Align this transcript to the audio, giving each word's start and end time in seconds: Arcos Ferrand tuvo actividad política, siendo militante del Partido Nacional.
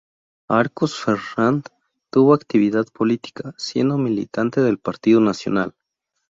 Arcos 0.49 0.99
Ferrand 0.99 1.67
tuvo 2.09 2.33
actividad 2.33 2.87
política, 2.91 3.53
siendo 3.59 3.99
militante 3.99 4.59
del 4.59 4.79
Partido 4.79 5.19
Nacional. 5.21 5.75